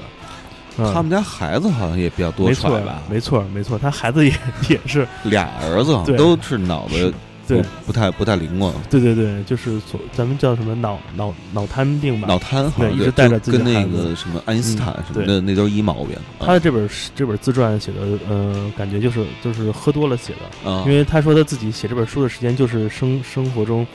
[0.79, 4.31] 嗯他们家孩子好像也比较多没错吧，没错没错，他孩子也
[4.69, 7.11] 也是俩儿子都是脑子
[7.47, 7.61] 对。
[7.61, 12.27] 不不太不太灵光，对对对，就是所咱们叫什么脑脑脑瘫病吧。
[12.27, 14.09] 脑瘫好像一直带着自己跟那的孩子。
[14.09, 16.17] 个什么爱因斯坦嗯什么的那都是一毛病。
[16.39, 23.85] 他的这本这本自传写的，呃，感觉就是就是喝多了写的，啊，因为他说他自己写这本书的时间就是生生活中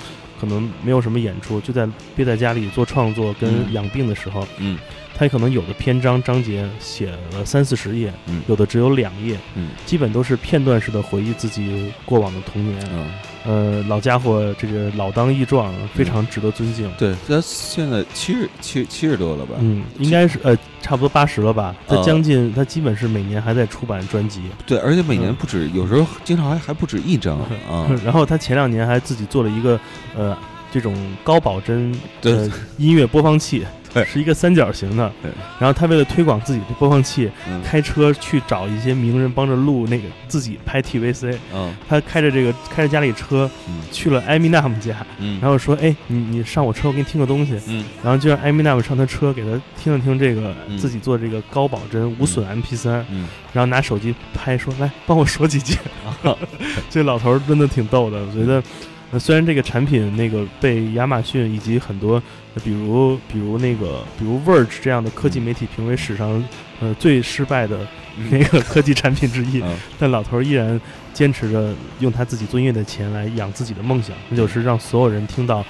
[0.41, 1.87] 可能没有什么演出，就在
[2.17, 3.73] 憋在家里做创作跟嗯。
[3.73, 4.79] 养病的时候，嗯
[5.23, 12.85] 他可能有的篇章章节写了三四十页，嗯有的只有两页，嗯基本都是片段式的回忆自己过往的童年。
[12.93, 13.11] 嗯，
[13.47, 16.91] 呃，老家伙这个老当益壮，非常值得尊敬。
[16.99, 19.55] 对，他现在七十七七十多了吧？
[19.61, 21.73] 嗯，应该是呃，差不多八十了吧？
[21.87, 24.43] 他呃将近，他基本是每年还在出版专辑。
[24.67, 27.39] 对，而且每年嗯不止，有时候经常还还不止一张
[27.71, 27.89] 啊。
[28.05, 29.79] 然后他前两年还自己做了一个
[30.17, 30.37] 呃
[30.73, 34.05] 这种高保真对呃音乐播放器，对。
[34.05, 35.11] 是一个三角形的。
[35.23, 35.31] 对。
[35.59, 37.61] 然后他为了推广自己的播放器，嗯。
[37.63, 41.37] 开车去找一些名人帮着录那个自己拍 TVC。
[41.55, 41.75] 嗯。
[41.89, 43.81] 他开着这个开着家里车嗯。
[43.91, 47.85] 去了艾米纳姆家，嗯，然后说：“哎，你你上我车，我给你听个东西。”嗯。
[48.03, 50.79] 然后就让艾米纳姆上他车，给他听了听这个嗯。
[50.79, 53.29] 自己做这个高保真无损 MP 3嗯。
[53.53, 55.77] 然后拿手机拍说：“来，帮我说几句。”
[56.89, 58.63] 这老头儿真的挺逗的，我觉得，
[59.12, 62.14] 呃虽然这个产品那个被亚马逊以及很多，
[62.55, 66.42] 呃比如比如那个比如 Verge 这样的科技媒体评为史上
[66.81, 67.87] 呃最失败的
[68.31, 69.77] 那个科技产品之一，嗯。
[69.98, 70.81] 但老头儿依然
[71.12, 75.64] 坚持着用他自己做音乐的钱来养自己的梦想，那就是让所有人听到，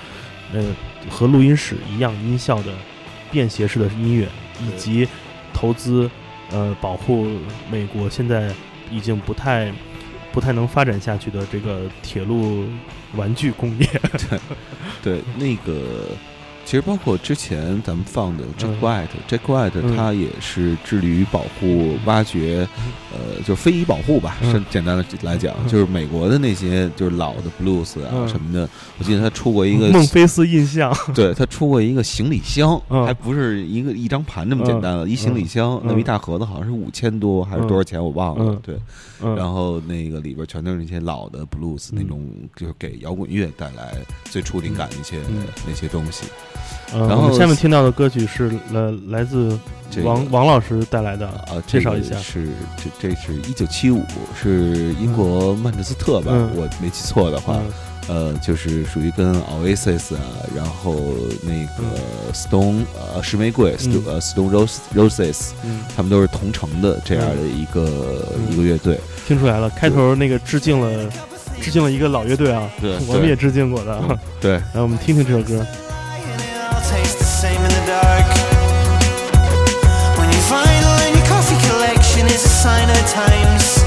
[0.52, 0.64] 呃，
[1.11, 2.72] 和录音室一样音效的
[3.33, 4.28] 便携式的音乐，
[4.61, 5.09] 以及
[5.52, 6.09] 投资，
[6.52, 7.26] 呃，保护
[7.68, 8.52] 美国现在
[8.88, 9.72] 已经不太
[10.33, 12.64] 不太能发展下去的这个铁路
[13.14, 13.87] 玩具工业。
[15.03, 16.09] 对，那个
[16.64, 18.81] 其实包括之前咱们放的 Jack 嗯。
[18.81, 19.96] White，Jack White 嗯。
[19.96, 22.66] 他也是致力于保护、挖掘，
[23.12, 24.37] 呃，就是非遗保护吧。
[24.42, 24.53] 嗯。
[24.53, 25.68] 是简单的来讲，嗯。
[25.68, 28.29] 就是美国的那些就是老的 blues 啊嗯。
[28.29, 28.68] 什么的。
[28.98, 33.05] 我记得他出过一个孟菲斯印象，对他出过一个行李箱，嗯。
[33.05, 35.83] 还不是一个一张盘那么简单了，一行李箱，嗯。
[35.85, 38.44] 那么一大盒子好像是五千多还是多少钱，我忘了。
[38.46, 38.61] 嗯。
[38.62, 38.79] 对，
[39.22, 41.98] 嗯，然后那个里边全都是那些老的 blues 嗯。
[41.98, 42.25] 那种，
[42.57, 43.94] 就是给摇滚乐带来
[44.25, 45.44] 最初灵感的一些嗯。
[45.66, 46.25] 那些东西。
[46.93, 49.59] 呃然后下面听到的歌曲是来来自
[49.91, 54.05] 这个王王老师带来的，啊，介绍一下这是这这是一九七五，
[54.41, 56.33] 是英国曼彻斯特吧？
[56.35, 57.73] 嗯我没记错的话，嗯
[58.09, 60.21] 呃，就是属于跟 Oasis 啊，
[60.57, 60.97] 然后
[61.43, 62.85] 那个 Stone
[63.15, 68.99] 呃石玫瑰嗯 Stone 呃 Stone Rose Roses，嗯，他们都是同城的这样的一个嗯一个乐队。
[69.27, 71.11] 听出来了，开头那个致敬了
[71.61, 73.99] 致敬了一个老乐队啊，对我们也致敬过的。
[74.09, 75.65] 嗯对， 来，我们听听这首歌。
[82.62, 83.82] Sign of times.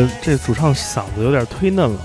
[0.00, 1.98] 个这主唱嗓子有点忒嫩了，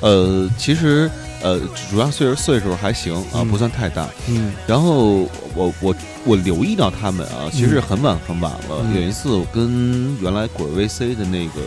[0.00, 3.48] 呃，其实呃，主要岁数岁数还行啊，嗯。
[3.48, 4.08] 不算太大。
[4.28, 4.52] 嗯。
[4.66, 8.82] 然后我我我留意到他们啊，其实很晚很晚了。
[8.82, 8.94] 嗯。
[8.96, 11.60] 有一次我跟原来滚 VC 的那个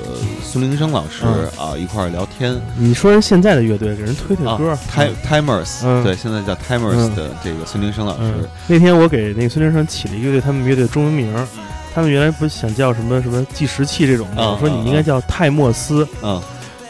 [0.44, 1.50] 孙林生老师嗯。
[1.58, 2.60] 啊一块儿聊天。
[2.78, 6.04] 你说人现在的乐队给人推推啊歌，，Ti Timers，嗯。
[6.04, 7.16] 对，现在叫 Timers 嗯。
[7.16, 8.24] 的这个孙林生老师。
[8.24, 11.48] 嗯，，那天我给那个孙林生起了一个乐队，他们乐队的中文名儿，
[11.94, 16.42] 他们原来不是想叫什么什么计时器这种的，啊我说你应该叫泰莫斯，嗯。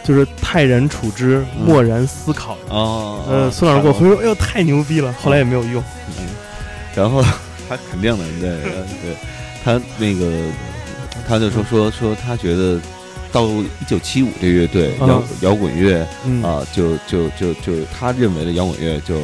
[0.04, 2.58] 就是泰然处之，嗯漠然思考。
[2.70, 5.82] 哦，呃，孙老师给我回说，哎呦，太牛逼了，后来也没有用。
[6.20, 6.26] 嗯，
[6.96, 7.22] 然后
[7.70, 9.16] 他肯定的，对呃对，
[9.64, 10.28] 他那个
[11.28, 12.82] 他就说说说他觉得
[13.32, 15.08] 到一九七五这乐队嗯。
[15.08, 16.42] 摇摇滚乐嗯。
[16.42, 19.22] 啊，就就就就他认为的摇滚乐就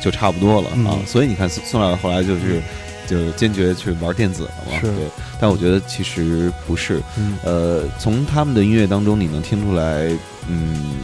[0.00, 0.94] 就差不多了啊。
[0.94, 2.62] 嗯，所以你看孙孙老师后来就是
[3.12, 4.90] 就坚决去玩电子了嘛，对，
[5.38, 7.36] 但我觉得其实不是，嗯。
[7.44, 10.10] 呃，从他们的音乐当中，你能听出来，
[10.48, 10.96] 嗯，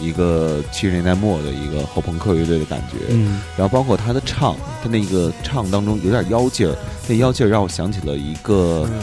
[0.00, 3.40] 一个七十年代末的一个后朋克乐队的感觉，嗯。
[3.56, 9.00] 然后包括他的唱，他那个唱当中有点妖劲儿，那妖劲儿让我想起了一个嗯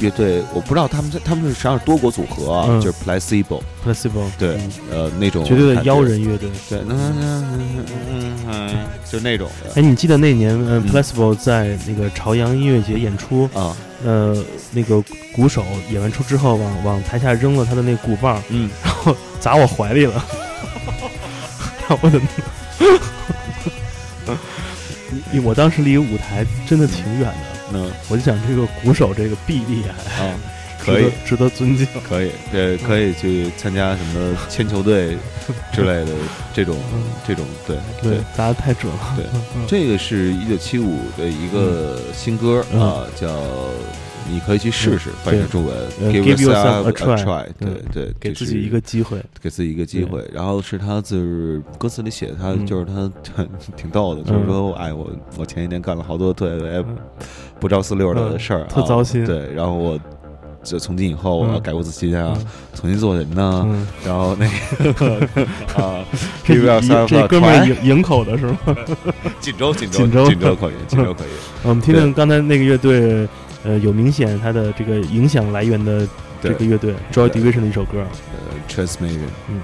[0.00, 2.80] 乐队，我不知道他们他们是实际上是多国组合啊，嗯。
[2.80, 5.94] 就是 Placebo，，Placebo，对嗯，呃，那种绝对的感觉。
[5.94, 6.48] 妖，人乐队。
[6.68, 14.36] 对，嗯嗯嗯嗯嗯，就那种的哎，你记得那年，呃嗯，Placebo 在那个朝阳音乐节演出，啊，呃，
[14.72, 15.02] 那个
[15.34, 20.24] 鼓手演完出之后，往往台下扔了他的那鼓棒，嗯，然后砸我怀里了，
[21.88, 22.20] 然后我的，
[25.32, 27.78] 因为我当时离舞台真的挺远的，那
[28.08, 30.34] 我就想这个鼓手这个臂力还啊，
[30.78, 31.10] 可以。
[31.26, 31.86] 值得尊敬。
[32.02, 35.16] 可以，对，可以去参加什么铅球队
[35.72, 36.12] 之类的
[36.54, 36.78] 这种
[37.26, 39.14] 这种，对对，砸的太准了。
[39.16, 39.24] 对
[39.56, 42.80] 嗯这个是一九七五的一个新歌嗯。
[42.80, 43.28] 啊，叫
[44.30, 49.18] 你可以去试试，翻译成中文呃，Give yourself a try，try，对嗯对，给自己一个机会。
[49.42, 50.24] 给自己一个机会。
[50.32, 53.10] 然后是他就是歌词里写的，他嗯就是他
[53.76, 56.84] 挺逗的，就是说，哎，我我前一年干了好多特别
[57.58, 59.98] 不着四六的嗯事儿啊，特糟心对，然后我。
[60.64, 63.64] 就从今以后，我要嗯改过自新啊，嗯重新做人呢。
[63.66, 64.46] 嗯，然后那
[64.92, 65.16] 个
[65.80, 66.04] 啊
[66.44, 68.58] 这，Give yourself 这哥们儿 try 营营口的是吗？
[69.40, 71.28] 锦州，锦州，锦州锦州可以，锦州可以。
[71.62, 73.26] 我们听对听刚才那个乐队，
[73.64, 76.06] 呃，有明显它的这个影响来源的
[76.40, 78.04] 这个乐队 Joy Division 的一首歌。
[78.32, 79.20] 呃，Transmission。
[79.48, 79.60] 嗯。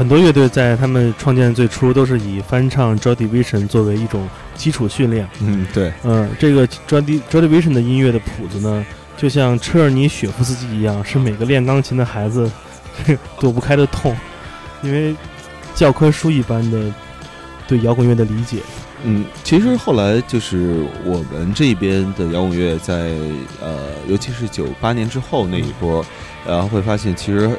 [0.00, 5.28] 很多乐队在他们创建最初都是以翻唱 Joy Division 作为一种基础训练。
[5.42, 8.82] 嗯，对，嗯，这个 Joy Di- Joy Division 的音乐的谱子呢，
[9.18, 12.50] 就像车尔尼·雪夫斯基一样，是每个练钢琴的孩子
[13.38, 14.16] 躲不开的痛，
[14.82, 15.14] 因为
[15.74, 16.80] 教科书一般的
[17.68, 18.60] 对摇滚乐的理解。
[19.04, 23.10] 嗯，其实后来就是我们这边的摇滚乐在
[23.60, 26.02] 呃，尤其是九八年之后那一波，
[26.46, 27.50] 然后会发现其实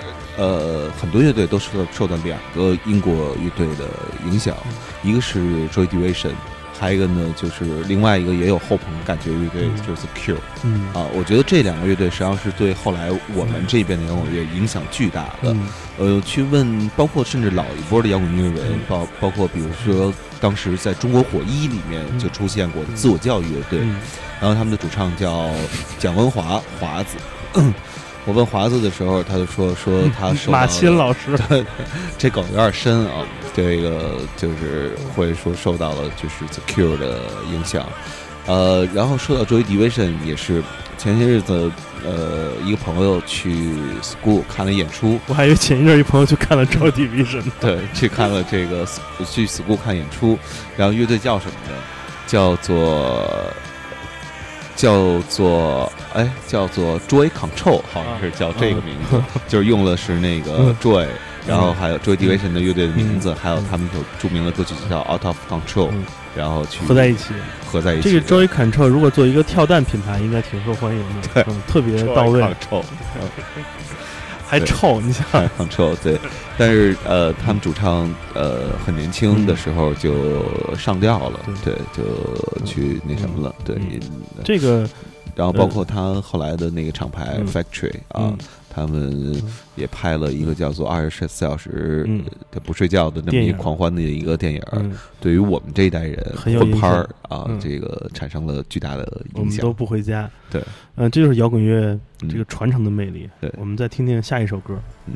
[0.41, 3.85] 呃很多乐队都受到受到两个英国乐队的
[4.25, 4.57] 影响，
[5.03, 5.39] 一个是
[5.69, 6.31] Joy Division，
[6.79, 9.77] 还有一个呢就是另外一个也有后朋感觉乐队嗯。
[9.85, 10.87] 就是 Cure 嗯。
[10.95, 15.53] 啊，我觉得这两个乐队实际上是对后来我们这边的摇滚乐影响巨大的。
[15.53, 15.67] 嗯。
[15.99, 23.95] 呃，去问包括甚至老一波的摇滚音乐人，包包括比如说当时在中国火一里面就出现过的自我教育乐队，嗯。
[24.39, 25.51] 然后他们的主唱叫
[25.99, 27.17] 蒋文华华子。
[28.26, 31.38] 我问华子的时候，他就说说他受到马了钦老师，
[32.19, 37.84] 这梗有点深啊，这个就是会说受到了就是 The Cure 的影响，
[38.45, 40.63] 呃，然后说到 Joy Division 也是
[40.97, 41.72] 前些日子
[42.05, 48.86] 呃一个朋友去 School 看了演出，我还以为前一阵儿一朋友去看了 Joy Division， 对，去看了这个
[49.26, 50.38] 去 school 看演出，
[50.78, 51.76] 然后乐队叫什么呢？
[52.28, 53.28] 叫做
[54.82, 60.75] 叫做哎，叫做 Joy Control，好像是叫这个名字， 就是用的是那个嗯。
[60.82, 61.05] Joy，
[61.47, 66.03] 然后还有 Joy Division 的乐队的名字，还有他们一首著名的歌曲叫 Out of Control，嗯。
[66.36, 67.36] 然后去合在一起。
[67.71, 68.09] 合在一起。
[68.09, 71.45] 这个 Joy Control 如果做一个跳蛋品牌，应该挺受欢迎的，对。
[71.47, 72.41] 嗯，特别到位
[74.51, 76.19] 还臭，你想，哎 Control 对，
[76.57, 80.13] 但是呃，他们主唱呃很年轻的时候就
[80.77, 83.77] 上吊了，对，就去那什么了，对，
[84.43, 84.85] 这个
[85.35, 87.47] 然后包括他后来的那个厂牌嗯。
[87.47, 88.37] Factory 啊嗯，
[88.74, 89.36] 他们
[89.76, 92.24] 也拍了一个叫做《二十四小时嗯。
[92.49, 99.03] 的不睡觉》的那么一狂欢的一个电影，嗯，对于我们这一代人很有拍儿啊嗯，这个产生了巨大的
[99.36, 99.41] 影响。
[99.41, 99.74] 我们都。
[99.74, 100.30] 不回家。
[100.49, 100.63] 对，
[100.95, 102.30] 嗯，这就是摇滚乐嗯。
[102.30, 103.30] 这个传承的魅力。
[103.39, 103.51] 对。
[103.57, 104.76] 我们再听听下一首歌。
[105.05, 105.11] Do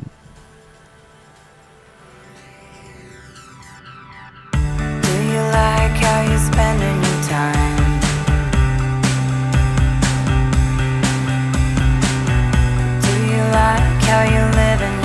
[13.56, 14.95] like how you live in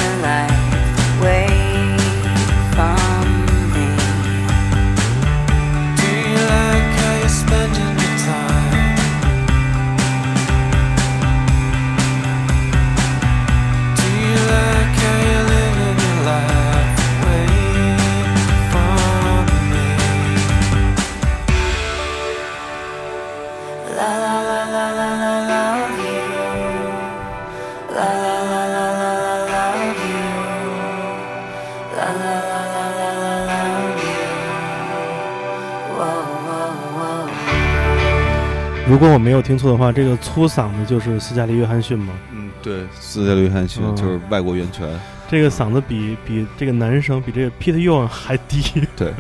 [39.08, 42.14] 果我没有听错的话，这个粗嗓子就是斯嘉丽·约翰逊吗？
[42.34, 43.95] 嗯，对，斯嘉丽·约翰逊嗯。
[43.95, 44.88] 就是外国源泉，
[45.28, 49.12] 这个嗓子比比这个男生比这个 Peter Young 还低，对，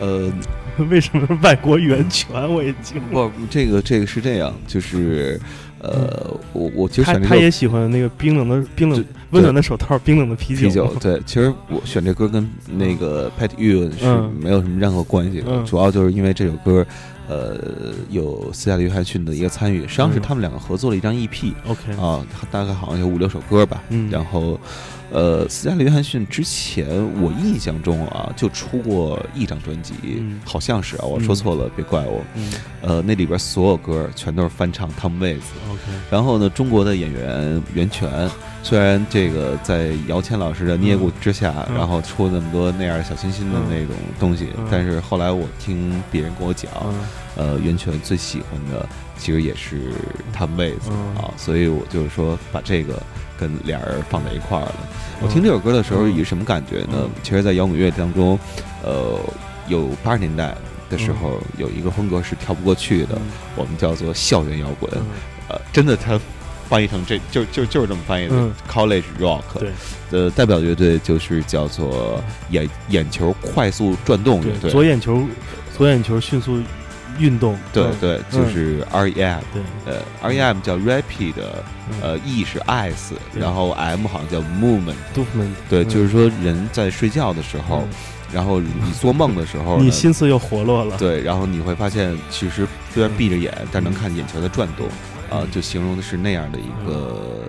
[0.00, 0.32] 呃，
[0.88, 2.30] 为什么是外国源泉？
[2.48, 3.28] 我也惊了。
[3.28, 5.40] 不，这个这个是这样，就是
[5.80, 14.32] 呃，我我其实他选这首他也喜欢那个冰冷的冰冷温暖的手套，冰冷的啤啤酒，对，其实我选这歌跟那个 Pat Ewan 是嗯。
[14.40, 15.64] 没有什么任何关系的，嗯。
[15.64, 16.86] 主要就是因为这首歌，
[17.28, 17.56] 呃，
[18.10, 24.58] 有斯嘉丽·约翰逊的一个参与，实际上是嗯他们两个合作了一张 EP，、OK，啊，大概好像有五六首歌吧，嗯然后。
[25.14, 26.88] 呃，斯嘉丽·约翰逊之前
[27.22, 32.20] 我印象中啊，就出过一张专辑，嗯好像是啊，我说错了，别怪我。
[32.34, 32.52] 嗯
[32.82, 38.28] 呃，那里边所有歌全都是翻唱 Tom Waits，，OK，然后呢，中国的演员袁泉，
[38.64, 46.94] 虽然这个在姚谦老师的捏骨之下，嗯然后出那么多那样小清新的那种东西，嗯但是后来我听别人跟我讲，嗯
[47.36, 48.84] 呃，袁泉最喜欢的
[49.18, 49.92] 其实也是
[50.32, 53.02] 他们位子、嗯啊，所以我就是说把这个
[53.38, 54.74] 跟俩人放在一块儿了。
[55.20, 56.98] 我嗯听这首歌的时候，以什么感觉呢？
[57.02, 58.38] 嗯其实，在摇滚乐当中，
[58.82, 59.18] 呃，
[59.68, 60.54] 有八十年代
[60.90, 63.22] 的时候，有一个风格是跳不过去的，嗯
[63.56, 64.90] 我们叫做校园摇滚。
[64.94, 65.06] 嗯
[65.48, 66.18] 呃，真的，它
[66.68, 69.42] 翻译成这就就就是这么翻译的、嗯 college rock。
[69.58, 69.70] 对
[70.10, 74.70] 的代表乐队就是叫做眼眼球快速转动乐对，队。
[74.70, 75.22] 左眼球
[75.76, 76.58] 左眼球迅速
[77.18, 77.58] 运动，嗯。
[77.72, 79.40] 对对，就是 R.E.M。
[79.52, 81.34] 对，呃，R.E.M 叫 Rapid，
[82.02, 84.94] 呃，E 是 Eyes，然后 M 好像叫 Movement。
[85.14, 85.88] 杜夫曼，对，嗯。
[85.88, 87.82] 就是说人在睡觉的时候，
[88.32, 94.86] 然后你做梦的时候， 你心思又活络了，对，然后你会发现，其实虽然闭着眼，但能看眼球在转动，
[95.30, 97.44] 啊嗯，就形容的是那样的一个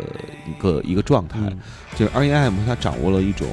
[0.48, 1.40] 一个一个状态。
[1.42, 1.58] 嗯。
[1.96, 3.48] 就是 R.E.M 它掌握了一种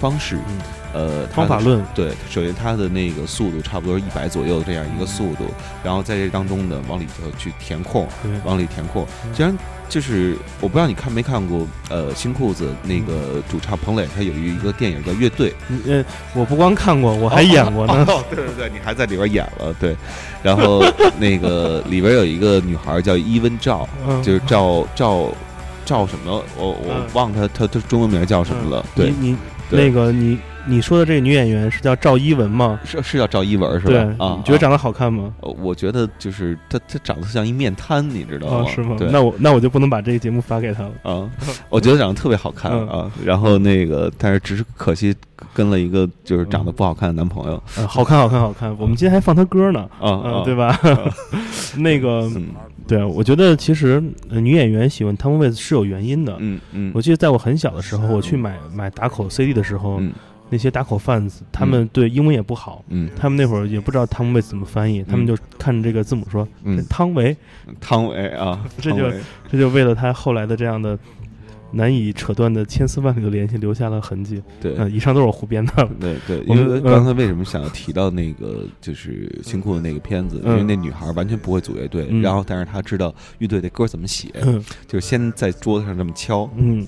[0.00, 0.58] 方式，嗯
[0.92, 5.44] 呃，方法论，对，首先它的那个速度差不多是一百左右这样一个速度，
[5.82, 8.06] 然后在这当中呢，往里头去填空，
[8.44, 9.06] 往里填空。
[9.24, 9.32] 嗯。
[9.32, 9.56] 既然
[9.88, 18.04] 就是我不知道你看没看过，呃，新裤子那个主唱彭磊，他有一个电影叫《乐队》，你呃，我不光看过，我还演过呢。
[18.08, 19.96] 哦，对对对，你还在里边演了，对。
[20.42, 20.84] 然后
[21.18, 25.28] 那个里边有一个女孩叫伊温赵，嗯，就是赵赵
[25.84, 27.06] 赵什么，我我嗯。
[27.12, 28.84] 忘她她她中文名叫什么了。
[28.94, 29.36] 对，你
[29.70, 32.78] 那个你你说的这个女演员是叫赵一文吗？
[32.84, 35.32] 是是叫赵一文是对吧？，啊，啊你觉得长得好看吗？
[35.40, 38.96] 呃我觉得就是她她长得像一面瘫，你知道吗？，哦是吗？
[39.10, 40.90] 那我那我就不能把这个节目发给她了。
[41.02, 41.28] 啊，
[41.68, 43.10] 我觉得长得特别好看嗯啊。
[43.24, 45.14] 然后那个，但是只是可惜
[45.52, 48.70] 跟了一个就是长得不好看的男朋友呃，好看，好看，好看！
[48.78, 50.78] 我们今天还放她歌呢，啊对吧？
[51.78, 52.48] 那个，嗯
[52.86, 56.36] 对，我觉得其实呃女演员喜欢汤姆·威斯是有原因的。
[56.38, 60.12] 嗯嗯我记得在我很小的时候，我去买买打口 CD 的时候，嗯
[60.52, 63.08] 那些打口贩子他们对英文也不好，嗯。
[63.16, 67.34] 他们那会儿也不知道汤姆·威斯怎么翻译，他们就看着这个字母说嗯，汤唯，
[67.80, 69.10] 汤唯啊， 这就
[69.50, 70.98] 这就为了他后来的这样的
[71.70, 74.42] 难以扯断的千丝万缕的联系留下了痕迹。
[74.60, 74.76] 对。
[74.76, 75.88] 呃，以上都是我胡编的。
[75.98, 80.36] 对对， 因为刚才为什么想要提到那个就是新裤的那个片子？
[80.36, 80.56] 因嗯。
[80.58, 82.20] 为那女孩完全不会组乐队，嗯。
[82.20, 84.62] 然后但是她知道乐队的歌怎么写，嗯。
[84.86, 86.86] 就是先在桌子上这么敲，嗯。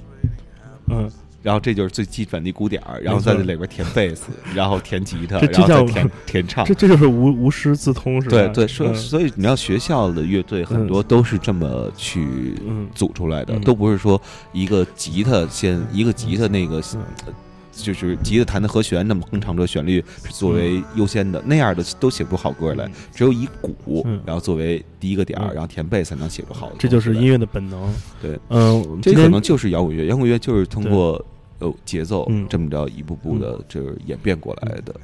[0.86, 1.10] 嗯，
[1.44, 6.72] 然后这就是最基本的一鼓点儿，然后在这里边填贝斯， 然后填吉他，这这叫然后再填填唱这。
[6.72, 8.36] 这就是无无师自通是吧？
[8.36, 14.18] 对对，所所以你要学校的乐队很多都是这么去嗯组出来的，嗯都不是说
[14.54, 17.34] 一个吉他先一个吉他那个嗯
[17.76, 22.92] 就是吉他弹的和弦那么哼唱着旋律是作为优先的，那样的都写不出好歌来嗯。
[23.12, 26.76] 只有以鼓嗯，然后作为第一个点儿，嗯然后填贝才能写出好的。
[26.78, 27.24] 这就是音。
[27.24, 27.92] 乐的本能。
[28.22, 31.22] 对，嗯，这可能就是摇滚乐，摇滚乐就是通过
[31.58, 34.94] 呃节奏嗯这么着一步步的就是演变过来的。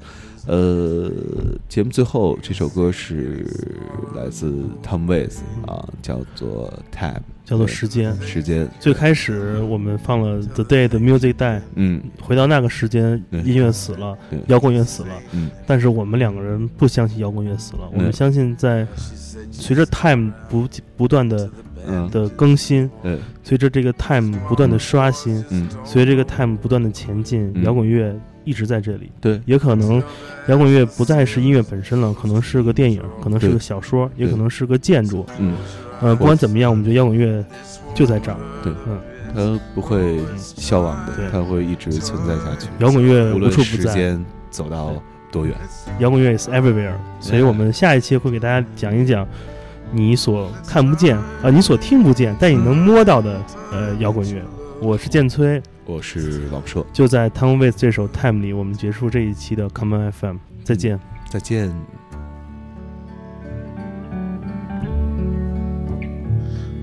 [0.47, 1.13] 呃，
[1.69, 3.47] 节目最后这首歌是
[4.17, 4.51] 来自
[4.83, 8.19] Tom Waits 啊，叫做 Time，叫做时间。
[8.23, 8.67] 时间。
[8.81, 15.11] 最开始我们放了 The Day 的 Music Die，嗯回到那个时间，音乐死了，摇滚乐死了。
[15.33, 18.87] 嗯但是我们两个人不相信摇滚乐死了，我们相信在
[19.53, 21.49] 随着 Time 不不断的
[21.87, 22.11] 嗯。
[22.11, 25.69] 的更新，对随着这个 Time 不断的刷新，嗯。
[25.85, 27.65] 随着这个 Time 不断的前进，嗯。
[27.65, 28.15] 摇滚乐
[28.45, 29.11] 一直在这里。
[29.21, 29.41] 对。
[29.47, 30.03] 也可能
[30.49, 35.25] 摇滚乐不再是音乐本身了，可能是个电影，可能是个小说，也可能是个建筑。
[35.39, 35.57] 嗯，
[36.01, 37.45] 呃，不管怎么样，我们觉得摇滚乐
[37.95, 38.37] 就在这儿。
[38.63, 38.73] 对。
[38.87, 38.99] 嗯，
[39.33, 42.69] 它不会消亡的，它会一直存在下去。
[42.81, 45.01] 摇滚乐无无论处不在，时间走到
[45.31, 45.55] 多远。
[46.01, 46.95] 摇滚乐 is everywhere。
[47.21, 49.25] 所以我们下一期会给大家讲一讲
[49.93, 54.43] 你所看不见啊、呃你所听不见，但你能摸到的呃摇滚乐。
[54.81, 60.99] 我是建崔，我是老舍，就在 Tom Waits 这首 Time 里，我们结束这一期的 Common FM，再见。
[61.29, 61.71] 再见。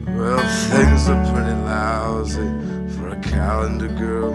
[0.05, 0.39] Well,
[0.71, 2.49] things are pretty lousy
[2.89, 4.33] for a calendar girl.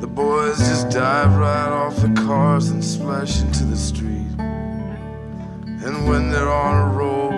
[0.00, 4.26] The boys just dive right off the cars and splash into the street.
[5.86, 7.33] And when they're on a roll,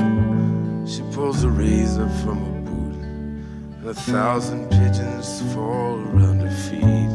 [0.87, 7.11] she pulls a razor from her boot, and a thousand pigeons fall around her feet.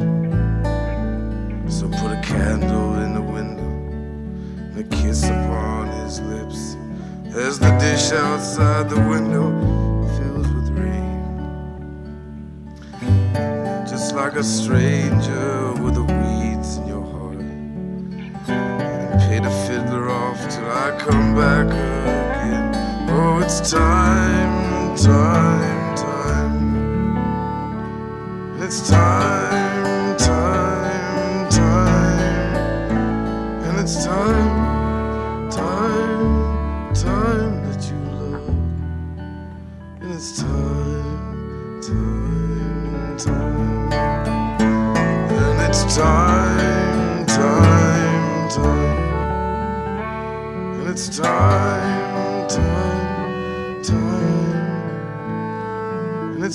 [1.72, 6.76] So put a candle in the window and a kiss upon his lips
[7.34, 9.50] as the dish outside the window
[10.18, 11.22] fills with rain.
[13.88, 17.40] Just like a stranger with the weeds in your heart.
[18.50, 22.21] And pay the fiddler off till I come back
[23.52, 26.64] it's time, time, time.
[28.62, 29.11] It's time,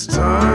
[0.06, 0.45] time,